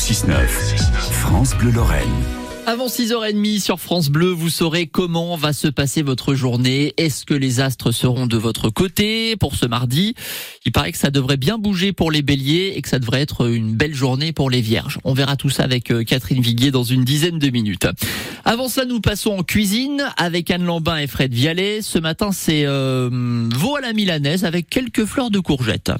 6-9, 0.00 0.48
France 1.12 1.54
Bleu 1.54 1.72
Lorraine. 1.72 2.08
Avant 2.66 2.86
6h30 2.86 3.60
sur 3.60 3.78
France 3.78 4.08
Bleu, 4.08 4.30
vous 4.30 4.48
saurez 4.48 4.86
comment 4.86 5.36
va 5.36 5.52
se 5.52 5.68
passer 5.68 6.00
votre 6.00 6.34
journée. 6.34 6.94
Est-ce 6.96 7.26
que 7.26 7.34
les 7.34 7.60
astres 7.60 7.92
seront 7.92 8.26
de 8.26 8.38
votre 8.38 8.70
côté 8.70 9.36
pour 9.36 9.56
ce 9.56 9.66
mardi? 9.66 10.14
Il 10.64 10.72
paraît 10.72 10.92
que 10.92 10.98
ça 10.98 11.10
devrait 11.10 11.36
bien 11.36 11.58
bouger 11.58 11.92
pour 11.92 12.10
les 12.10 12.22
béliers 12.22 12.72
et 12.74 12.80
que 12.80 12.88
ça 12.88 12.98
devrait 12.98 13.20
être 13.20 13.50
une 13.50 13.74
belle 13.74 13.94
journée 13.94 14.32
pour 14.32 14.48
les 14.48 14.62
vierges. 14.62 14.98
On 15.04 15.12
verra 15.12 15.36
tout 15.36 15.50
ça 15.50 15.64
avec 15.64 15.90
euh, 15.90 16.02
Catherine 16.02 16.40
Viguier 16.40 16.70
dans 16.70 16.84
une 16.84 17.04
dizaine 17.04 17.38
de 17.38 17.50
minutes. 17.50 17.86
Avant 18.46 18.68
ça, 18.68 18.86
nous 18.86 19.02
passons 19.02 19.32
en 19.32 19.42
cuisine 19.42 20.06
avec 20.16 20.50
Anne 20.50 20.64
Lambin 20.64 20.96
et 20.96 21.08
Fred 21.08 21.34
Vialet. 21.34 21.82
Ce 21.82 21.98
matin, 21.98 22.32
c'est 22.32 22.64
euh, 22.64 23.10
veau 23.54 23.76
à 23.76 23.82
la 23.82 23.92
milanaise 23.92 24.46
avec 24.46 24.70
quelques 24.70 25.04
fleurs 25.04 25.30
de 25.30 25.40
courgettes. 25.40 25.92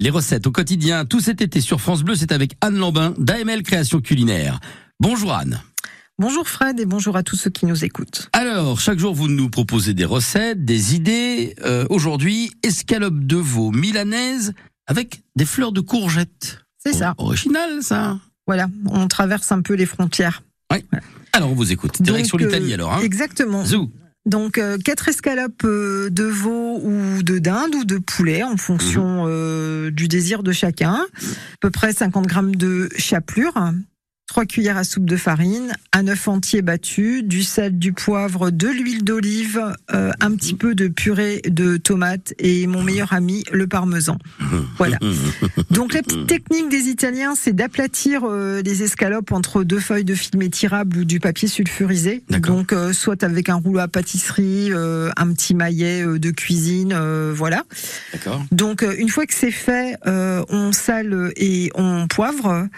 Les 0.00 0.10
recettes 0.10 0.46
au 0.46 0.52
quotidien, 0.52 1.04
tout 1.04 1.18
cet 1.18 1.40
été 1.40 1.60
sur 1.60 1.80
France 1.80 2.04
Bleu, 2.04 2.14
c'est 2.14 2.30
avec 2.30 2.52
Anne 2.60 2.76
Lambin 2.76 3.14
d'AML 3.18 3.64
Création 3.64 4.00
Culinaire. 4.00 4.60
Bonjour 5.00 5.34
Anne. 5.34 5.60
Bonjour 6.20 6.48
Fred 6.48 6.78
et 6.78 6.86
bonjour 6.86 7.16
à 7.16 7.24
tous 7.24 7.34
ceux 7.34 7.50
qui 7.50 7.66
nous 7.66 7.84
écoutent. 7.84 8.28
Alors, 8.32 8.80
chaque 8.80 9.00
jour, 9.00 9.12
vous 9.12 9.26
nous 9.26 9.50
proposez 9.50 9.94
des 9.94 10.04
recettes, 10.04 10.64
des 10.64 10.94
idées. 10.94 11.56
Euh, 11.64 11.84
Aujourd'hui, 11.90 12.52
escalope 12.62 13.26
de 13.26 13.38
veau 13.38 13.72
milanaise 13.72 14.54
avec 14.86 15.22
des 15.34 15.44
fleurs 15.44 15.72
de 15.72 15.80
courgettes. 15.80 16.60
C'est 16.78 16.92
ça. 16.92 17.14
Original, 17.18 17.82
ça. 17.82 18.20
Voilà, 18.46 18.68
on 18.86 19.08
traverse 19.08 19.50
un 19.50 19.62
peu 19.62 19.74
les 19.74 19.86
frontières. 19.86 20.44
Oui. 20.72 20.78
Alors, 21.32 21.50
on 21.50 21.54
vous 21.54 21.72
écoute. 21.72 22.00
Direction 22.00 22.38
euh, 22.38 22.44
l'Italie, 22.44 22.72
alors. 22.72 22.92
Hein. 22.92 23.00
Exactement. 23.02 23.64
Zou. 23.64 23.90
Donc 24.28 24.58
euh, 24.58 24.76
quatre 24.84 25.08
escalopes 25.08 25.64
euh, 25.64 26.10
de 26.10 26.24
veau 26.24 26.78
ou 26.82 27.22
de 27.22 27.38
dinde 27.38 27.74
ou 27.74 27.84
de 27.84 27.96
poulet 27.98 28.42
en 28.42 28.56
fonction 28.58 29.24
Mhm. 29.24 29.30
euh, 29.30 29.90
du 29.90 30.06
désir 30.06 30.42
de 30.42 30.52
chacun. 30.52 30.94
À 30.94 31.56
peu 31.60 31.70
près 31.70 31.92
50 31.92 32.26
grammes 32.26 32.54
de 32.54 32.90
chapelure. 32.96 33.54
3 34.28 34.44
cuillères 34.44 34.76
à 34.76 34.84
soupe 34.84 35.06
de 35.06 35.16
farine, 35.16 35.72
un 35.92 36.06
œuf 36.06 36.28
entier 36.28 36.60
battu, 36.60 37.22
du 37.22 37.42
sel, 37.42 37.78
du 37.78 37.94
poivre, 37.94 38.50
de 38.50 38.68
l'huile 38.68 39.02
d'olive, 39.02 39.60
euh, 39.92 40.12
un 40.20 40.32
petit 40.32 40.52
peu 40.54 40.74
de 40.74 40.86
purée 40.86 41.40
de 41.48 41.78
tomates 41.78 42.34
et 42.38 42.66
mon 42.66 42.82
meilleur 42.82 43.14
ami, 43.14 43.42
le 43.52 43.66
parmesan. 43.66 44.18
Voilà. 44.76 44.98
Donc 45.70 45.94
la 45.94 46.02
petite 46.02 46.26
technique 46.26 46.68
des 46.68 46.88
Italiens, 46.88 47.34
c'est 47.34 47.54
d'aplatir 47.54 48.24
euh, 48.24 48.60
les 48.62 48.82
escalopes 48.82 49.32
entre 49.32 49.64
deux 49.64 49.80
feuilles 49.80 50.04
de 50.04 50.14
film 50.14 50.42
étirable 50.42 50.98
ou 50.98 51.04
du 51.06 51.20
papier 51.20 51.48
sulfurisé. 51.48 52.22
Donc 52.28 52.74
euh, 52.74 52.92
soit 52.92 53.24
avec 53.24 53.48
un 53.48 53.54
rouleau 53.54 53.80
à 53.80 53.88
pâtisserie, 53.88 54.68
euh, 54.72 55.10
un 55.16 55.32
petit 55.32 55.54
maillet 55.54 56.04
euh, 56.04 56.18
de 56.18 56.30
cuisine, 56.30 56.92
euh, 56.94 57.32
voilà. 57.34 57.64
D'accord. 58.12 58.44
Donc 58.52 58.82
euh, 58.82 58.94
une 58.98 59.08
fois 59.08 59.24
que 59.24 59.34
c'est 59.34 59.50
fait, 59.50 59.96
euh, 60.06 60.44
on 60.50 60.72
sale 60.72 61.32
et 61.36 61.70
on 61.74 62.06
poivre. 62.08 62.68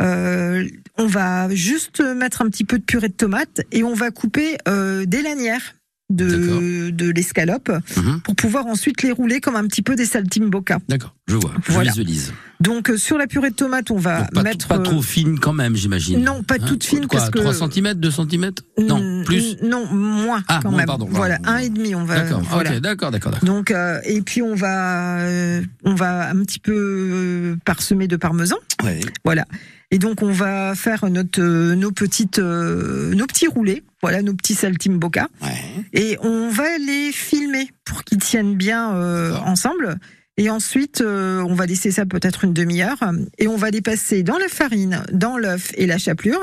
Euh, 0.00 0.66
on 0.98 1.06
va 1.06 1.48
juste 1.54 2.00
mettre 2.00 2.42
un 2.42 2.48
petit 2.48 2.64
peu 2.64 2.78
de 2.78 2.84
purée 2.84 3.08
de 3.08 3.14
tomate 3.14 3.62
et 3.72 3.82
on 3.84 3.94
va 3.94 4.10
couper 4.10 4.56
euh, 4.68 5.04
des 5.06 5.22
lanières 5.22 5.74
de, 6.10 6.90
de 6.90 7.10
l'escalope 7.12 7.70
Mhm. 7.96 8.20
pour 8.22 8.34
pouvoir 8.34 8.66
ensuite 8.66 9.02
les 9.02 9.12
rouler 9.12 9.40
comme 9.40 9.54
un 9.54 9.64
petit 9.68 9.80
peu 9.82 9.94
des 9.94 10.04
saltimbocca. 10.06 10.80
D'accord, 10.88 11.14
je 11.28 11.36
vois. 11.36 11.52
Je 11.64 11.70
Voilà. 11.72 11.90
visualise. 11.90 12.32
Donc 12.58 12.90
euh, 12.90 12.96
sur 12.96 13.16
la 13.16 13.28
purée 13.28 13.50
de 13.50 13.54
tomate, 13.54 13.92
on 13.92 13.96
va 13.96 14.22
Donc, 14.22 14.32
pas, 14.32 14.42
mettre 14.42 14.66
pas 14.66 14.78
euh, 14.78 14.82
trop 14.82 15.02
fine 15.02 15.38
quand 15.38 15.52
même, 15.52 15.76
j'imagine. 15.76 16.24
Non, 16.24 16.42
pas 16.42 16.58
toute 16.58 16.82
fine, 16.82 17.06
Quoi, 17.06 17.20
parce 17.20 17.30
que- 17.30 17.38
3 17.38 17.54
cm, 17.54 17.94
2 17.94 18.10
cm 18.10 18.50
Non, 18.78 19.22
plus 19.24 19.58
Non, 19.62 19.86
moins 19.86 20.42
Ah, 20.48 20.58
quand 20.62 20.70
moins, 20.70 20.78
même. 20.78 20.86
pardon, 20.86 21.06
voilà, 21.10 21.38
un 21.44 21.58
et 21.58 21.68
demi, 21.70 21.94
on 21.94 22.04
va. 22.04 22.16
D'accord, 22.22 22.40
voilà. 22.50 22.80
d'accord, 22.80 23.12
d'accord. 23.12 23.38
Donc 23.44 23.70
euh, 23.70 24.00
et 24.04 24.20
puis 24.20 24.42
on 24.42 24.56
va 24.56 25.20
euh, 25.20 25.62
on 25.84 25.94
va 25.94 26.28
un 26.30 26.42
petit 26.42 26.58
peu 26.58 26.74
euh, 26.74 27.56
parsemer 27.64 28.08
de 28.08 28.16
parmesan, 28.16 28.56
Ouais. 28.82 28.98
voilà. 29.24 29.44
Et 29.90 29.98
donc 29.98 30.22
on 30.22 30.30
va 30.30 30.74
faire 30.76 31.04
notre 31.10 31.40
euh, 31.42 31.74
nos 31.74 31.90
petites 31.90 32.38
euh, 32.38 33.12
nos 33.14 33.26
petits 33.26 33.48
roulés, 33.48 33.82
voilà 34.02 34.22
nos 34.22 34.34
petits 34.34 34.54
saltimbocca 34.54 35.28
Ouais. 35.42 35.48
et 35.92 36.16
on 36.22 36.48
va 36.50 36.78
les 36.78 37.10
filmer 37.12 37.68
pour 37.84 38.04
qu'ils 38.04 38.18
tiennent 38.18 38.54
bien 38.56 38.94
euh, 38.94 39.34
ensemble. 39.44 39.98
Et 40.36 40.48
ensuite, 40.48 41.02
euh, 41.02 41.42
on 41.42 41.54
va 41.54 41.66
laisser 41.66 41.90
ça 41.90 42.06
peut-être 42.06 42.44
une 42.44 42.54
demi-heure 42.54 42.98
et 43.36 43.46
on 43.46 43.56
va 43.56 43.68
les 43.70 43.82
passer 43.82 44.22
dans 44.22 44.38
la 44.38 44.48
farine, 44.48 45.02
dans 45.12 45.36
l'œuf 45.36 45.70
et 45.74 45.86
la 45.86 45.98
chapelure 45.98 46.40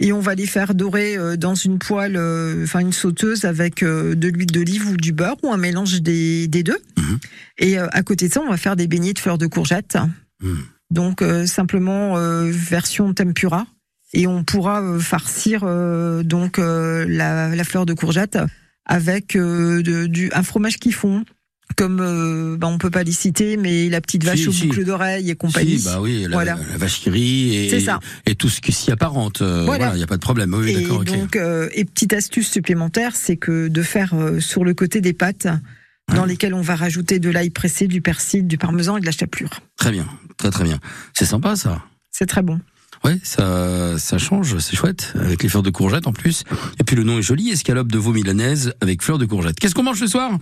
et 0.00 0.12
on 0.14 0.20
va 0.20 0.34
les 0.34 0.46
faire 0.46 0.74
dorer 0.74 1.18
euh, 1.18 1.36
dans 1.36 1.54
une 1.54 1.78
poêle, 1.78 2.16
euh, 2.16 2.62
enfin 2.64 2.78
une 2.78 2.92
sauteuse 2.94 3.44
avec 3.44 3.84
de 3.84 4.28
l'huile 4.28 4.46
d'olive 4.52 4.88
ou 4.88 4.96
du 4.96 5.12
beurre 5.12 5.36
ou 5.42 5.52
un 5.52 5.58
mélange 5.58 6.00
des, 6.00 6.46
des 6.48 6.62
deux. 6.62 6.78
Mhm. 6.96 7.18
Et 7.58 7.76
à 7.76 8.02
côté 8.02 8.28
de 8.28 8.32
ça, 8.32 8.40
on 8.40 8.48
va 8.48 8.56
faire 8.56 8.76
des 8.76 8.86
beignets 8.86 9.12
de 9.12 9.18
fleurs 9.18 9.36
de 9.36 9.46
courgettes. 9.46 9.98
Mhm. 10.40 10.62
Donc 10.90 11.22
euh, 11.22 11.46
simplement 11.46 12.16
euh, 12.16 12.50
version 12.50 13.12
tempura. 13.14 13.66
Et 14.14 14.26
on 14.26 14.42
pourra 14.42 14.80
euh, 14.82 14.98
farcir 14.98 15.60
euh, 15.64 16.22
donc 16.22 16.58
euh, 16.58 17.04
la, 17.08 17.54
la 17.54 17.64
fleur 17.64 17.84
de 17.84 17.92
courgette 17.92 18.38
avec 18.86 19.36
euh, 19.36 19.82
de- 19.82 20.06
du, 20.06 20.30
un 20.32 20.42
fromage 20.42 20.78
qui 20.78 20.92
fond. 20.92 21.24
Comme 21.76 22.00
euh, 22.00 22.56
bah, 22.56 22.66
on 22.66 22.78
peut 22.78 22.90
pas 22.90 23.02
les 23.04 23.12
citer, 23.12 23.58
mais 23.58 23.90
la 23.90 24.00
petite 24.00 24.24
vache 24.24 24.38
Si, 24.40 24.48
aux 24.48 24.52
si. 24.52 24.66
boucles 24.66 24.84
d'oreilles 24.86 25.30
et 25.30 25.34
compagnie. 25.36 25.78
Si, 25.78 25.84
bah 25.84 26.00
oui, 26.00 26.22
la, 26.22 26.28
Voilà. 26.30 26.58
la 26.70 26.78
vache 26.78 27.00
qui 27.00 27.10
rit 27.10 27.54
et, 27.54 27.84
et 28.26 28.34
tout 28.34 28.48
ce 28.48 28.62
qui 28.62 28.72
s'y 28.72 28.90
apparente. 28.90 29.42
euh, 29.42 29.64
Voilà. 29.66 29.84
Voilà, 29.84 29.94
il 29.94 29.98
n'y 29.98 30.02
a 30.02 30.06
pas 30.06 30.16
de 30.16 30.22
problème. 30.22 30.54
Oui, 30.54 30.70
et 30.70 30.86
donc, 31.04 31.36
euh, 31.36 31.68
et 31.74 31.84
petite 31.84 32.14
astuce 32.14 32.50
supplémentaire, 32.50 33.14
c'est 33.14 33.36
que 33.36 33.68
de 33.68 33.82
faire 33.82 34.14
euh, 34.14 34.40
sur 34.40 34.64
le 34.64 34.72
côté 34.72 35.02
des 35.02 35.12
pâtes, 35.12 35.46
dans 36.08 36.22
Ouais. 36.22 36.28
lesquelles 36.28 36.54
on 36.54 36.60
va 36.62 36.76
rajouter 36.76 37.18
de 37.18 37.30
l'ail 37.30 37.50
pressé, 37.50 37.86
du 37.86 38.00
persil, 38.00 38.46
du 38.46 38.58
parmesan 38.58 38.96
et 38.96 39.00
de 39.00 39.06
la 39.06 39.12
chapelure. 39.12 39.50
Très 39.76 39.90
bien, 39.90 40.06
très 40.36 40.50
très 40.50 40.64
bien. 40.64 40.78
C'est 41.14 41.24
sympa 41.26 41.56
ça. 41.56 41.82
C'est 42.10 42.26
très 42.26 42.42
bon. 42.42 42.60
Ouais, 43.04 43.16
ça, 43.22 43.96
ça 43.96 44.18
change, 44.18 44.58
c'est 44.58 44.74
chouette, 44.74 45.12
avec 45.20 45.44
les 45.44 45.48
fleurs 45.48 45.62
de 45.62 45.70
courgettes 45.70 46.08
en 46.08 46.12
plus. 46.12 46.42
Et 46.80 46.84
puis 46.84 46.96
le 46.96 47.04
nom 47.04 47.16
est 47.18 47.22
joli, 47.22 47.50
escalope 47.50 47.92
de 47.92 47.96
veau 47.98 48.12
milanaise 48.12 48.72
avec 48.80 49.02
fleurs 49.04 49.18
de 49.18 49.24
courgettes. 49.24 49.60
Qu'est-ce 49.60 49.74
qu'on 49.76 49.84
mange 49.84 50.00
ce 50.00 50.08
soir? 50.08 50.32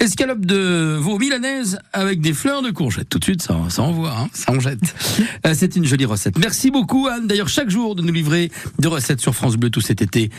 Escalope 0.00 0.46
de 0.46 0.96
veau 0.98 1.18
milanaise 1.18 1.78
avec 1.92 2.22
des 2.22 2.32
fleurs 2.32 2.62
de 2.62 2.70
courgettes. 2.70 3.10
Tout 3.10 3.18
de 3.18 3.24
suite, 3.24 3.42
ça, 3.42 3.58
ça 3.68 3.82
envoie, 3.82 4.16
hein, 4.18 4.28
ça 4.32 4.52
en 4.52 4.60
jette. 4.60 4.80
Euh, 5.46 5.52
c'est 5.54 5.76
une 5.76 5.84
jolie 5.84 6.06
recette. 6.06 6.38
Merci 6.38 6.70
beaucoup 6.70 7.06
Anne, 7.06 7.26
d'ailleurs 7.26 7.48
chaque 7.48 7.68
jour 7.68 7.94
de 7.94 8.02
nous 8.02 8.12
livrer 8.12 8.50
des 8.78 8.88
recettes 8.88 9.20
sur 9.20 9.34
France 9.34 9.56
Bleu 9.56 9.68
tout 9.70 9.80
cet 9.82 10.00
été. 10.00 10.30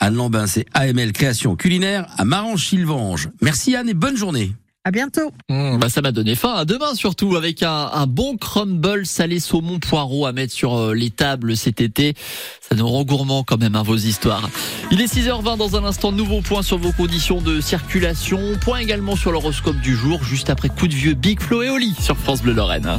Anne 0.00 0.14
Lambin, 0.14 0.46
c'est 0.46 0.66
AML 0.74 1.12
Création 1.12 1.56
Culinaire 1.56 2.06
à 2.16 2.24
Marange-Chilvange. 2.24 3.30
Merci 3.40 3.74
Anne 3.74 3.88
et 3.88 3.94
bonne 3.94 4.16
journée. 4.16 4.52
À 4.84 4.90
bientôt. 4.90 5.32
Mmh, 5.50 5.78
bah 5.78 5.90
ça 5.90 6.00
m'a 6.00 6.12
donné 6.12 6.34
faim. 6.34 6.54
À 6.54 6.64
demain 6.64 6.94
surtout 6.94 7.36
avec 7.36 7.62
un, 7.62 7.90
un 7.92 8.06
bon 8.06 8.36
crumble 8.36 9.04
salé 9.04 9.38
saumon 9.38 9.80
poireau 9.80 10.24
à 10.24 10.32
mettre 10.32 10.54
sur 10.54 10.76
euh, 10.76 10.94
les 10.94 11.10
tables 11.10 11.56
cet 11.56 11.80
été. 11.80 12.14
Ça 12.60 12.74
nous 12.74 12.88
rend 12.88 13.04
gourmand 13.04 13.42
quand 13.42 13.58
même 13.58 13.74
à 13.74 13.82
vos 13.82 13.96
histoires. 13.96 14.48
Il 14.90 15.02
est 15.02 15.12
6h20 15.12 15.58
dans 15.58 15.76
un 15.76 15.84
instant. 15.84 16.12
Nouveau 16.12 16.40
point 16.40 16.62
sur 16.62 16.78
vos 16.78 16.92
conditions 16.92 17.42
de 17.42 17.60
circulation. 17.60 18.40
Point 18.62 18.78
également 18.78 19.16
sur 19.16 19.30
l'horoscope 19.32 19.78
du 19.80 19.94
jour 19.94 20.22
juste 20.24 20.48
après 20.48 20.70
coup 20.70 20.88
de 20.88 20.94
vieux 20.94 21.14
Big 21.14 21.40
Flo 21.40 21.62
et 21.62 21.68
Oli 21.68 21.94
sur 22.00 22.16
France 22.16 22.40
Bleu 22.40 22.54
Lorraine. 22.54 22.98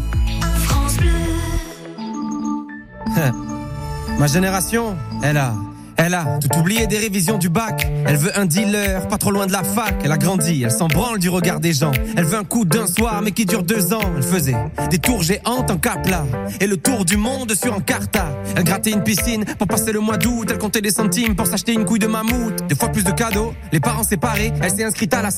Ma 4.20 4.28
génération, 4.28 4.96
elle 5.24 5.38
a, 5.38 5.56
elle 6.00 6.14
a 6.14 6.40
tout 6.40 6.58
oublié 6.58 6.88
des 6.88 6.98
révisions 6.98 7.38
du 7.38 7.50
bac. 7.50 7.86
Elle 8.06 8.16
veut 8.16 8.32
un 8.40 8.46
dealer, 8.46 9.06
pas 9.10 9.18
trop 9.18 9.32
loin 9.32 9.48
de 9.48 9.52
la 9.52 9.64
fac. 9.64 9.96
Elle 10.04 10.12
a 10.14 10.18
grandi, 10.18 10.64
elle 10.64 10.72
s'en 10.72 10.88
branle 10.88 11.20
du 11.20 11.28
regard 11.28 11.60
des 11.60 11.74
gens. 11.74 11.92
Elle 12.16 12.24
veut 12.24 12.38
un 12.38 12.46
coup 12.46 12.64
d'un 12.64 12.88
soir, 12.88 13.22
mais 13.22 13.32
qui 13.32 13.46
dure 13.46 13.64
deux 13.64 13.94
ans. 13.94 14.14
Elle 14.16 14.24
faisait 14.24 14.56
des 14.90 14.98
tours 14.98 15.24
géantes 15.24 15.70
en 15.70 15.78
capla 15.78 16.26
et 16.62 16.68
le 16.68 16.78
tour 16.78 17.04
du 17.04 17.18
monde 17.18 17.54
sur 17.54 17.74
Encarta. 17.74 18.28
Elle 18.56 18.64
grattait 18.64 18.92
une 18.92 19.04
piscine 19.04 19.44
pour 19.44 19.68
passer 19.68 19.92
le 19.92 20.00
mois 20.00 20.18
d'août. 20.18 20.48
Elle 20.50 20.58
comptait 20.58 20.82
des 20.82 20.92
centimes 20.92 21.36
pour 21.36 21.48
s'acheter 21.48 21.74
une 21.74 21.84
couille 21.84 22.00
de 22.00 22.08
mammouth. 22.08 22.66
Des 22.68 22.76
fois 22.76 22.90
plus 22.90 23.04
de 23.04 23.12
cadeaux, 23.12 23.54
les 23.74 23.82
parents 23.82 24.04
séparés. 24.04 24.54
Elle 24.62 24.72
s'est 24.72 24.86
inscrite 24.86 25.14
à 25.14 25.22
la 25.22 25.32
salle. 25.32 25.38